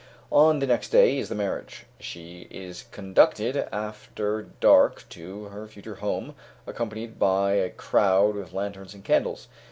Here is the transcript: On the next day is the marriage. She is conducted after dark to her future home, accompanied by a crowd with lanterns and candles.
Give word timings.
On 0.31 0.57
the 0.57 0.65
next 0.65 0.89
day 0.89 1.19
is 1.19 1.29
the 1.29 1.35
marriage. 1.35 1.85
She 1.99 2.47
is 2.49 2.85
conducted 2.91 3.69
after 3.71 4.41
dark 4.59 5.07
to 5.09 5.43
her 5.49 5.67
future 5.67 5.97
home, 5.97 6.33
accompanied 6.65 7.19
by 7.19 7.51
a 7.51 7.69
crowd 7.69 8.33
with 8.33 8.51
lanterns 8.51 8.95
and 8.95 9.03
candles. 9.03 9.47